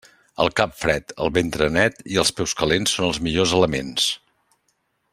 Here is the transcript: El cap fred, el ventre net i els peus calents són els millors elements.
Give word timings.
El 0.43 0.47
cap 0.59 0.71
fred, 0.83 1.13
el 1.25 1.31
ventre 1.35 1.67
net 1.77 2.01
i 2.15 2.19
els 2.23 2.33
peus 2.39 2.57
calents 2.63 2.97
són 2.97 3.09
els 3.11 3.23
millors 3.29 3.55
elements. 3.59 4.09